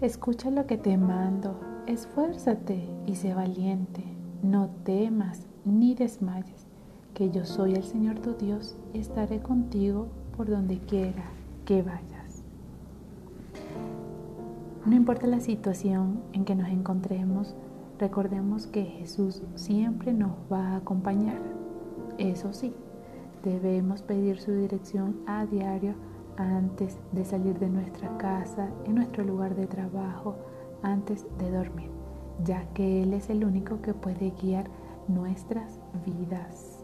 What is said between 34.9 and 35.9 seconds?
nuestras